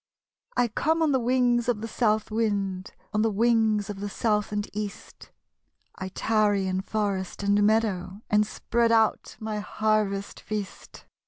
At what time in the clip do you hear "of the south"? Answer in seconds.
1.69-2.31, 3.87-4.51